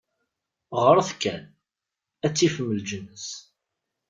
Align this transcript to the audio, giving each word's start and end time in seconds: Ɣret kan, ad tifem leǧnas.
Ɣret 0.85 1.09
kan, 1.21 1.43
ad 2.25 2.33
tifem 2.37 2.69
leǧnas. 2.77 3.27